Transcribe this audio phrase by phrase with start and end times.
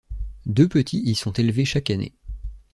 [0.47, 2.15] Deux petits y sont élevés chaque année.